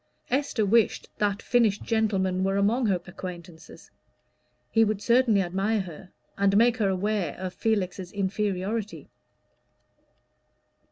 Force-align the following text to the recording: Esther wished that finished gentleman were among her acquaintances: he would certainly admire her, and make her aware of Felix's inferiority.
Esther 0.31 0.65
wished 0.65 1.11
that 1.19 1.43
finished 1.43 1.83
gentleman 1.83 2.43
were 2.43 2.57
among 2.57 2.87
her 2.87 2.99
acquaintances: 3.05 3.91
he 4.71 4.83
would 4.83 4.99
certainly 4.99 5.43
admire 5.43 5.81
her, 5.81 6.09
and 6.39 6.57
make 6.57 6.77
her 6.77 6.89
aware 6.89 7.35
of 7.37 7.53
Felix's 7.53 8.11
inferiority. 8.11 9.11